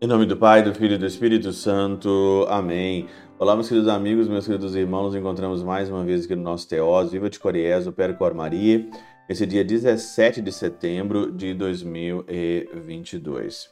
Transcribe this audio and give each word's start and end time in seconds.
Em 0.00 0.06
nome 0.06 0.26
do 0.26 0.36
Pai, 0.36 0.62
do 0.62 0.72
Filho 0.72 0.94
e 0.94 0.98
do 0.98 1.06
Espírito 1.06 1.52
Santo. 1.52 2.46
Amém. 2.48 3.08
Olá, 3.36 3.56
meus 3.56 3.68
queridos 3.68 3.88
amigos, 3.88 4.28
meus 4.28 4.46
queridos 4.46 4.76
irmãos. 4.76 5.06
Nos 5.06 5.16
encontramos 5.16 5.60
mais 5.64 5.90
uma 5.90 6.04
vez 6.04 6.24
aqui 6.24 6.36
no 6.36 6.44
nosso 6.44 6.68
Teós, 6.68 7.10
Viva 7.10 7.28
de 7.28 7.40
Coriés, 7.40 7.88
o 7.88 7.92
Percor 7.92 8.32
Maria, 8.32 8.88
esse 9.28 9.44
dia 9.44 9.64
17 9.64 10.40
de 10.40 10.52
setembro 10.52 11.32
de 11.32 11.52
2022. 11.52 13.70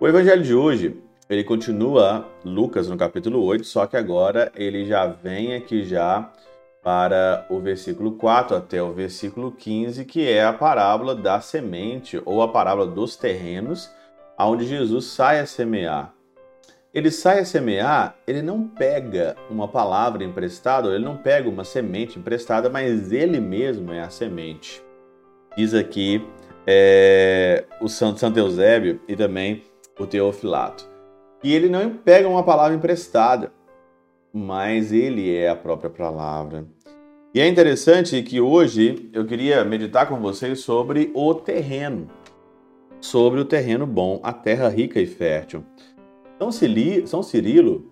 O 0.00 0.06
evangelho 0.06 0.44
de 0.44 0.54
hoje, 0.54 1.02
ele 1.28 1.42
continua 1.42 2.30
Lucas 2.44 2.88
no 2.88 2.96
capítulo 2.96 3.42
8, 3.42 3.66
só 3.66 3.88
que 3.88 3.96
agora 3.96 4.52
ele 4.54 4.84
já 4.84 5.06
vem 5.06 5.56
aqui 5.56 5.82
já 5.82 6.32
para 6.86 7.44
o 7.50 7.58
versículo 7.58 8.12
4 8.12 8.56
até 8.56 8.80
o 8.80 8.92
versículo 8.92 9.50
15, 9.50 10.04
que 10.04 10.30
é 10.30 10.44
a 10.44 10.52
parábola 10.52 11.16
da 11.16 11.40
semente 11.40 12.22
ou 12.24 12.40
a 12.40 12.46
parábola 12.46 12.86
dos 12.86 13.16
terrenos 13.16 13.90
aonde 14.38 14.64
Jesus 14.64 15.06
sai 15.06 15.40
a 15.40 15.46
semear. 15.46 16.14
Ele 16.94 17.10
sai 17.10 17.40
a 17.40 17.44
semear, 17.44 18.14
ele 18.24 18.40
não 18.40 18.68
pega 18.68 19.34
uma 19.50 19.66
palavra 19.66 20.22
emprestada, 20.22 20.86
ele 20.94 21.04
não 21.04 21.16
pega 21.16 21.48
uma 21.48 21.64
semente 21.64 22.20
emprestada, 22.20 22.70
mas 22.70 23.10
ele 23.10 23.40
mesmo 23.40 23.92
é 23.92 24.02
a 24.02 24.08
semente. 24.08 24.80
Diz 25.56 25.74
aqui 25.74 26.24
é, 26.64 27.64
o 27.80 27.88
Santo, 27.88 28.20
Santo 28.20 28.38
Eusébio 28.38 29.00
e 29.08 29.16
também 29.16 29.64
o 29.98 30.06
Teofilato. 30.06 30.88
E 31.42 31.52
ele 31.52 31.68
não 31.68 31.96
pega 31.96 32.28
uma 32.28 32.44
palavra 32.44 32.76
emprestada, 32.76 33.52
mas 34.36 34.92
ele 34.92 35.34
é 35.34 35.48
a 35.48 35.56
própria 35.56 35.90
palavra. 35.90 36.66
E 37.34 37.40
é 37.40 37.48
interessante 37.48 38.22
que 38.22 38.40
hoje 38.40 39.10
eu 39.12 39.26
queria 39.26 39.64
meditar 39.64 40.08
com 40.08 40.20
vocês 40.20 40.60
sobre 40.60 41.10
o 41.14 41.34
terreno 41.34 42.08
sobre 43.00 43.40
o 43.40 43.44
terreno 43.44 43.86
bom, 43.86 44.20
a 44.22 44.32
terra 44.32 44.68
rica 44.68 45.00
e 45.00 45.06
fértil. 45.06 45.64
São, 46.38 46.50
São 47.06 47.22
Cirilo, 47.22 47.90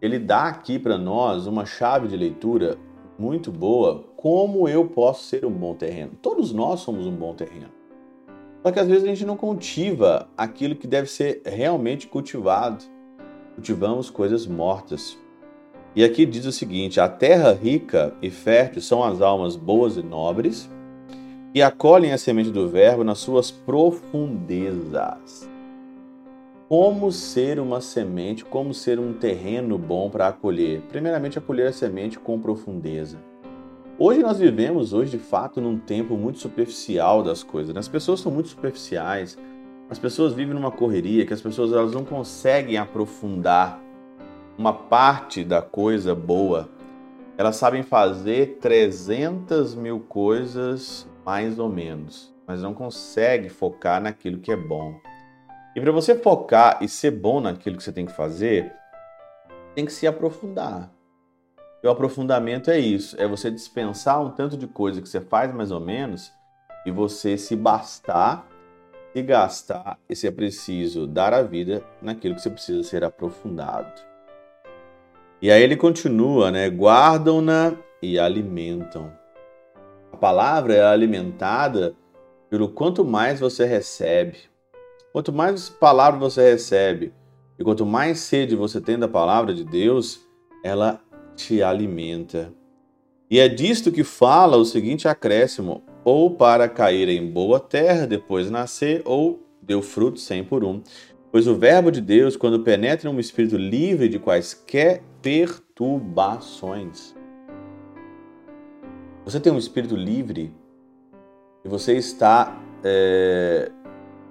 ele 0.00 0.18
dá 0.18 0.44
aqui 0.44 0.78
para 0.78 0.98
nós 0.98 1.46
uma 1.46 1.64
chave 1.64 2.08
de 2.08 2.16
leitura 2.16 2.76
muito 3.18 3.50
boa, 3.50 4.04
como 4.16 4.68
eu 4.68 4.86
posso 4.86 5.24
ser 5.24 5.44
um 5.44 5.50
bom 5.50 5.74
terreno. 5.74 6.12
Todos 6.20 6.52
nós 6.52 6.80
somos 6.80 7.06
um 7.06 7.14
bom 7.14 7.34
terreno. 7.34 7.70
Só 8.62 8.72
que 8.72 8.80
às 8.80 8.88
vezes 8.88 9.04
a 9.04 9.06
gente 9.06 9.24
não 9.24 9.36
cultiva 9.36 10.28
aquilo 10.36 10.74
que 10.74 10.86
deve 10.86 11.08
ser 11.08 11.42
realmente 11.46 12.08
cultivado. 12.08 12.84
Cultivamos 13.54 14.10
coisas 14.10 14.46
mortas. 14.46 15.16
E 15.96 16.04
aqui 16.04 16.26
diz 16.26 16.44
o 16.44 16.52
seguinte: 16.52 17.00
a 17.00 17.08
terra 17.08 17.54
rica 17.54 18.12
e 18.20 18.30
fértil 18.30 18.82
são 18.82 19.02
as 19.02 19.22
almas 19.22 19.56
boas 19.56 19.96
e 19.96 20.02
nobres, 20.02 20.70
e 21.54 21.62
acolhem 21.62 22.12
a 22.12 22.18
semente 22.18 22.50
do 22.50 22.68
Verbo 22.68 23.02
nas 23.02 23.16
suas 23.18 23.50
profundezas. 23.50 25.48
Como 26.68 27.10
ser 27.10 27.58
uma 27.58 27.80
semente, 27.80 28.44
como 28.44 28.74
ser 28.74 29.00
um 29.00 29.14
terreno 29.14 29.78
bom 29.78 30.10
para 30.10 30.28
acolher? 30.28 30.82
Primeiramente, 30.82 31.38
acolher 31.38 31.68
a 31.68 31.72
semente 31.72 32.18
com 32.18 32.38
profundeza. 32.38 33.16
Hoje 33.98 34.20
nós 34.20 34.38
vivemos, 34.38 34.92
hoje 34.92 35.12
de 35.12 35.18
fato, 35.18 35.62
num 35.62 35.78
tempo 35.78 36.14
muito 36.18 36.38
superficial 36.40 37.22
das 37.22 37.42
coisas. 37.42 37.72
Né? 37.72 37.80
As 37.80 37.88
pessoas 37.88 38.20
são 38.20 38.30
muito 38.30 38.50
superficiais, 38.50 39.38
as 39.88 39.98
pessoas 39.98 40.34
vivem 40.34 40.52
numa 40.52 40.70
correria 40.70 41.24
que 41.24 41.32
as 41.32 41.40
pessoas 41.40 41.72
elas 41.72 41.92
não 41.92 42.04
conseguem 42.04 42.76
aprofundar 42.76 43.85
uma 44.58 44.72
parte 44.72 45.44
da 45.44 45.60
coisa 45.60 46.14
boa. 46.14 46.68
Elas 47.36 47.56
sabem 47.56 47.82
fazer 47.82 48.58
300 48.60 49.74
mil 49.74 50.00
coisas 50.00 51.06
mais 51.24 51.58
ou 51.58 51.68
menos, 51.68 52.34
mas 52.46 52.62
não 52.62 52.72
consegue 52.72 53.48
focar 53.48 54.00
naquilo 54.00 54.38
que 54.38 54.50
é 54.50 54.56
bom. 54.56 54.98
E 55.74 55.80
para 55.80 55.92
você 55.92 56.14
focar 56.14 56.78
e 56.80 56.88
ser 56.88 57.10
bom 57.10 57.40
naquilo 57.40 57.76
que 57.76 57.82
você 57.82 57.92
tem 57.92 58.06
que 58.06 58.12
fazer, 58.12 58.72
tem 59.74 59.84
que 59.84 59.92
se 59.92 60.06
aprofundar. 60.06 60.90
E 61.82 61.86
o 61.86 61.90
aprofundamento 61.90 62.70
é 62.70 62.78
isso, 62.78 63.20
é 63.20 63.28
você 63.28 63.50
dispensar 63.50 64.22
um 64.22 64.30
tanto 64.30 64.56
de 64.56 64.66
coisa 64.66 65.02
que 65.02 65.08
você 65.08 65.20
faz 65.20 65.54
mais 65.54 65.70
ou 65.70 65.80
menos 65.80 66.32
e 66.86 66.90
você 66.90 67.36
se 67.36 67.54
bastar, 67.54 68.48
se 69.12 69.20
gastar 69.20 69.98
e 70.08 70.16
se 70.16 70.26
é 70.26 70.30
preciso 70.30 71.06
dar 71.06 71.34
a 71.34 71.42
vida 71.42 71.84
naquilo 72.00 72.34
que 72.34 72.40
você 72.40 72.50
precisa 72.50 72.82
ser 72.82 73.04
aprofundado. 73.04 74.15
E 75.40 75.50
aí 75.50 75.62
ele 75.62 75.76
continua, 75.76 76.50
né? 76.50 76.68
Guardam-na 76.68 77.76
e 78.02 78.18
alimentam. 78.18 79.12
A 80.12 80.16
palavra 80.16 80.74
é 80.74 80.82
alimentada 80.82 81.94
pelo 82.48 82.70
quanto 82.70 83.04
mais 83.04 83.40
você 83.40 83.66
recebe. 83.66 84.38
Quanto 85.12 85.32
mais 85.32 85.68
palavra 85.68 86.18
você 86.18 86.52
recebe 86.52 87.12
e 87.58 87.64
quanto 87.64 87.84
mais 87.84 88.20
sede 88.20 88.56
você 88.56 88.80
tem 88.80 88.98
da 88.98 89.08
palavra 89.08 89.52
de 89.52 89.64
Deus, 89.64 90.20
ela 90.64 91.00
te 91.34 91.62
alimenta. 91.62 92.52
E 93.30 93.38
é 93.38 93.48
disto 93.48 93.92
que 93.92 94.04
fala 94.04 94.56
o 94.56 94.64
seguinte 94.64 95.08
acréscimo: 95.08 95.82
ou 96.04 96.30
para 96.30 96.68
cair 96.68 97.08
em 97.08 97.30
boa 97.30 97.60
terra, 97.60 98.06
depois 98.06 98.50
nascer, 98.50 99.02
ou 99.04 99.42
deu 99.60 99.82
fruto 99.82 100.20
cem 100.20 100.44
por 100.44 100.64
um. 100.64 100.82
Pois 101.32 101.46
o 101.46 101.56
Verbo 101.56 101.90
de 101.90 102.00
Deus, 102.00 102.36
quando 102.36 102.60
penetra 102.60 103.10
em 103.10 103.12
um 103.12 103.20
espírito 103.20 103.56
livre 103.56 104.08
de 104.08 104.18
quaisquer 104.18 105.02
perturbações, 105.26 107.12
você 109.24 109.40
tem 109.40 109.52
um 109.52 109.58
espírito 109.58 109.96
livre 109.96 110.54
e 111.64 111.68
você 111.68 111.94
está 111.94 112.56
é, 112.84 113.72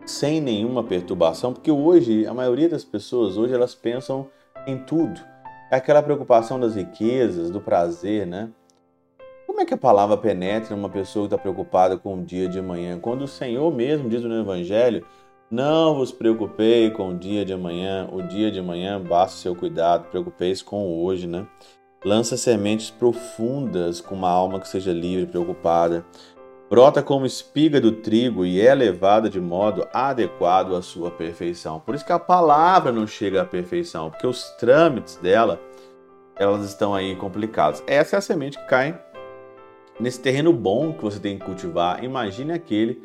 sem 0.06 0.40
nenhuma 0.40 0.86
perturbação, 0.86 1.52
porque 1.52 1.70
hoje 1.70 2.26
a 2.26 2.34
maioria 2.34 2.70
das 2.70 2.86
pessoas 2.86 3.36
hoje 3.36 3.54
elas 3.54 3.76
pensam 3.76 4.30
em 4.66 4.78
tudo. 4.86 5.20
É 5.70 5.76
aquela 5.76 6.02
preocupação 6.02 6.58
das 6.58 6.76
riquezas, 6.76 7.50
do 7.50 7.60
prazer, 7.60 8.26
né? 8.26 8.50
Como 9.46 9.60
é 9.60 9.66
que 9.66 9.74
a 9.74 9.78
palavra 9.78 10.16
penetra 10.16 10.74
uma 10.74 10.90
pessoa 10.90 11.28
que 11.28 11.36
está 11.36 11.38
preocupada 11.38 11.98
com 11.98 12.22
o 12.22 12.24
dia 12.24 12.48
de 12.48 12.58
amanhã? 12.58 12.98
Quando 12.98 13.24
o 13.24 13.28
Senhor 13.28 13.70
mesmo 13.70 14.08
diz 14.08 14.24
no 14.24 14.40
Evangelho, 14.40 15.06
não 15.50 15.96
vos 15.96 16.12
preocupei 16.12 16.90
com 16.92 17.10
o 17.10 17.18
dia 17.18 17.46
de 17.46 17.54
amanhã, 17.54 18.08
o 18.12 18.22
dia 18.22 18.52
de 18.52 18.60
amanhã 18.60 19.02
basta 19.02 19.38
o 19.38 19.40
seu 19.40 19.56
cuidado, 19.56 20.10
preocupeis 20.10 20.62
com 20.62 21.04
hoje, 21.04 21.28
né? 21.28 21.46
lança 22.06 22.38
sementes 22.38 22.92
profundas 22.92 24.00
com 24.00 24.14
uma 24.14 24.30
alma 24.30 24.60
que 24.60 24.68
seja 24.68 24.94
livre, 24.94 25.26
preocupada. 25.26 26.06
Brota 26.70 27.02
como 27.02 27.26
espiga 27.26 27.82
do 27.82 27.92
trigo 27.92 28.46
e 28.46 28.62
é 28.62 28.74
levada 28.76 29.28
de 29.28 29.42
modo 29.42 29.88
adequado 29.92 30.76
à 30.76 30.84
sua 30.84 31.10
perfeição. 31.10 31.80
Por 31.80 31.96
isso 31.96 32.06
que 32.06 32.12
a 32.12 32.20
palavra 32.20 32.92
não 32.92 33.08
chega 33.08 33.42
à 33.42 33.46
perfeição, 33.46 34.12
porque 34.12 34.28
os 34.28 34.50
trâmites 34.52 35.16
dela, 35.16 35.60
elas 36.36 36.64
estão 36.66 36.94
aí 36.94 37.16
complicados. 37.16 37.84
Essa 37.88 38.18
é 38.18 38.20
a 38.20 38.22
semente 38.22 38.58
que 38.58 38.68
cai 38.68 39.00
nesse 40.00 40.20
terreno 40.20 40.54
bom 40.54 40.94
que 40.94 41.04
você 41.04 41.20
tem 41.20 41.40
que 41.40 41.46
cultivar. 41.46 42.04
Imagine 42.04 42.54
aquele 42.54 43.02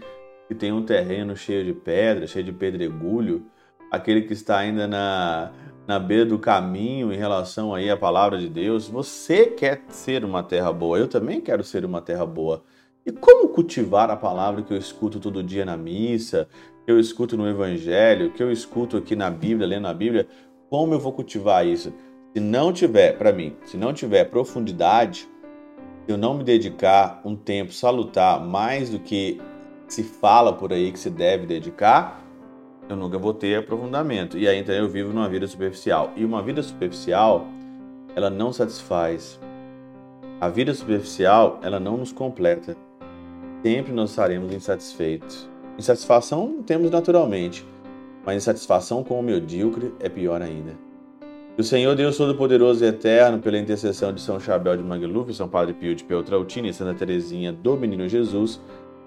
que 0.51 0.55
tem 0.57 0.73
um 0.73 0.83
terreno 0.83 1.37
cheio 1.37 1.65
de 1.65 1.73
pedra, 1.73 2.27
cheio 2.27 2.45
de 2.45 2.51
pedregulho, 2.51 3.47
aquele 3.89 4.23
que 4.23 4.33
está 4.33 4.59
ainda 4.59 4.89
na 4.89 5.53
na 5.87 5.97
beira 5.99 6.25
do 6.25 6.39
caminho 6.39 7.13
em 7.13 7.17
relação 7.17 7.73
aí 7.73 7.89
à 7.89 7.97
palavra 7.97 8.37
de 8.37 8.49
Deus. 8.49 8.89
Você 8.89 9.47
quer 9.47 9.83
ser 9.89 10.25
uma 10.25 10.43
terra 10.43 10.73
boa, 10.73 10.99
eu 10.99 11.07
também 11.07 11.41
quero 11.41 11.63
ser 11.63 11.85
uma 11.85 12.03
terra 12.03 12.27
boa. 12.27 12.65
E 13.07 13.13
como 13.13 13.49
cultivar 13.49 14.11
a 14.11 14.17
palavra 14.17 14.63
que 14.63 14.73
eu 14.73 14.77
escuto 14.77 15.21
todo 15.21 15.41
dia 15.43 15.65
na 15.65 15.77
missa, 15.77 16.49
que 16.85 16.91
eu 16.91 16.99
escuto 16.99 17.37
no 17.37 17.49
evangelho, 17.49 18.33
que 18.33 18.43
eu 18.43 18.51
escuto 18.51 18.97
aqui 18.97 19.15
na 19.15 19.31
Bíblia, 19.31 19.69
lendo 19.69 19.87
a 19.87 19.95
Bíblia? 19.95 20.27
Como 20.69 20.95
eu 20.95 20.99
vou 20.99 21.13
cultivar 21.13 21.65
isso? 21.65 21.93
Se 22.35 22.41
não 22.41 22.73
tiver, 22.73 23.17
para 23.19 23.33
mim, 23.33 23.57
se 23.65 23.77
não 23.77 23.93
tiver 23.93 24.25
profundidade, 24.25 25.29
se 26.07 26.13
eu 26.13 26.19
não 26.19 26.35
me 26.35 26.43
dedicar 26.43 27.21
um 27.25 27.37
tempo 27.37 27.73
salutar 27.73 28.45
mais 28.45 28.91
do 28.91 28.99
que 28.99 29.41
se 29.95 30.03
fala 30.03 30.53
por 30.53 30.73
aí 30.73 30.93
que 30.93 30.99
se 30.99 31.11
deve 31.11 31.47
dedicar, 31.47 32.23
eu 32.89 32.97
nunca 32.97 33.19
vou 33.19 33.33
ter 33.33 33.57
aprofundamento. 33.57 34.37
E 34.39 34.49
aí 34.49 34.59
então 34.59 34.75
eu 34.75 34.89
vivo 34.89 35.13
numa 35.13 35.29
vida 35.29 35.47
superficial. 35.47 36.13
E 36.17 36.25
uma 36.25 36.43
vida 36.43 36.63
superficial, 36.63 37.47
ela 38.15 38.31
não 38.31 38.53
satisfaz. 38.53 39.39
A 40.41 40.49
vida 40.49 40.73
superficial, 40.75 41.59
ela 41.63 41.79
não 41.79 41.97
nos 41.97 42.13
completa. 42.13 42.77
Sempre 43.63 43.93
nós 43.93 44.11
estaremos 44.11 44.53
insatisfeitos. 44.53 45.49
Insatisfação 45.79 46.63
temos 46.67 46.91
naturalmente, 46.91 47.67
mas 48.25 48.37
insatisfação 48.37 49.05
com 49.05 49.19
o 49.19 49.23
medíocre 49.23 49.95
é 50.01 50.09
pior 50.09 50.43
ainda. 50.43 50.73
O 51.59 51.63
Senhor 51.63 51.95
Deus 51.95 52.17
Todo-Poderoso 52.17 52.85
e 52.85 52.89
Eterno, 52.89 53.39
pela 53.39 53.59
intercessão 53.59 54.13
de 54.13 54.21
São 54.21 54.41
Chabel 54.41 54.77
de 54.77 54.83
Magluf, 54.83 55.33
São 55.35 55.49
Padre 55.49 55.75
Pio 55.75 55.95
de 55.95 56.05
Peltrautina 56.05 56.69
e 56.69 56.73
Santa 56.73 56.95
Teresinha 56.95 57.53
do 57.53 57.77
Menino 57.77 58.09
Jesus, 58.09 58.61